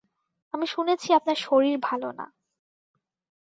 আমি 0.53 0.65
শুনেছি 0.67 1.07
আপনার 1.13 1.37
শরীর 1.41 1.75
ভাল 1.83 2.01
না। 2.11 2.25